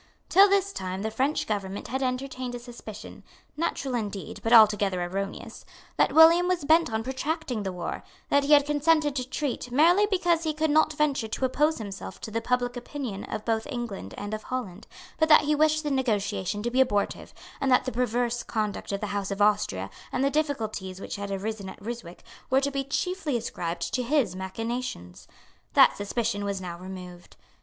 Till 0.29 0.49
this 0.49 0.73
time 0.73 1.03
the 1.03 1.11
French 1.11 1.45
government 1.45 1.89
had 1.89 2.01
entertained 2.01 2.55
a 2.55 2.59
suspicion, 2.59 3.23
natural 3.55 3.93
indeed, 3.93 4.39
but 4.41 4.51
altogether 4.51 4.99
erroneous, 5.03 5.63
that 5.95 6.11
William 6.11 6.47
was 6.47 6.65
bent 6.65 6.91
on 6.91 7.03
protracting 7.03 7.61
the 7.61 7.71
war, 7.71 8.01
that 8.29 8.43
he 8.45 8.53
had 8.53 8.65
consented 8.65 9.15
to 9.15 9.29
treat 9.29 9.71
merely 9.71 10.07
because 10.07 10.43
he 10.43 10.55
could 10.55 10.71
not 10.71 10.93
venture 10.93 11.27
to 11.27 11.45
oppose 11.45 11.77
himself 11.77 12.19
to 12.21 12.31
the 12.31 12.41
public 12.41 12.75
opinion 12.75 13.27
both 13.45 13.67
of 13.67 13.71
England 13.71 14.15
and 14.17 14.33
of 14.33 14.41
Holland, 14.41 14.87
but 15.19 15.29
that 15.29 15.41
he 15.41 15.53
wished 15.53 15.83
the 15.83 15.91
negotiation 15.91 16.63
to 16.63 16.71
be 16.71 16.81
abortive, 16.81 17.31
and 17.61 17.71
that 17.71 17.85
the 17.85 17.91
perverse 17.91 18.41
conduct 18.41 18.91
of 18.91 19.01
the 19.01 19.05
House 19.13 19.29
of 19.29 19.39
Austria 19.39 19.87
and 20.11 20.23
the 20.23 20.31
difficulties 20.31 20.99
which 20.99 21.17
had 21.17 21.29
arisen 21.29 21.69
at 21.69 21.79
Ryswick 21.79 22.23
were 22.49 22.61
to 22.61 22.71
be 22.71 22.83
chiefly 22.83 23.37
ascribed 23.37 23.93
to 23.93 24.01
his 24.01 24.35
machinations. 24.35 25.27
That 25.73 25.95
suspicion 25.95 26.43
was 26.43 26.59
now 26.59 26.79
removed. 26.79 27.35